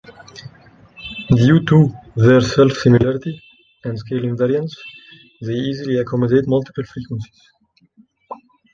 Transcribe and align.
Due 1.29 1.63
to 1.63 1.93
their 2.15 2.41
self-similarity 2.41 3.39
and 3.83 3.99
scale 3.99 4.23
invariance, 4.23 4.75
they 5.43 5.53
easily 5.53 5.99
accommodate 5.99 6.47
multiple 6.47 6.85
frequencies. 6.85 7.51